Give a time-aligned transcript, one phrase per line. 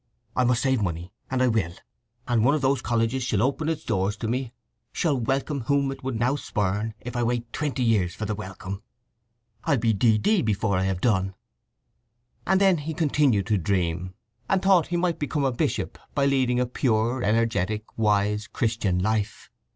[0.35, 1.73] I must save money, and I will;
[2.27, 6.03] and one of those colleges shall open its doors to me—shall welcome whom now it
[6.03, 8.81] would spurn, if I wait twenty years for the welcome.
[9.63, 10.41] "I'll be D.D.
[10.41, 11.35] before I have done!"
[12.47, 14.15] And then he continued to dream,
[14.49, 18.97] and thought he might become even a bishop by leading a pure, energetic, wise, Christian
[18.97, 19.51] life.